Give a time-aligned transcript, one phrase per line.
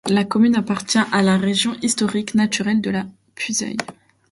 [0.09, 3.05] La commune appartient à la région historique et naturelle de la
[3.35, 3.77] Puisaye.